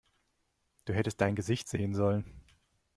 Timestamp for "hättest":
0.95-1.21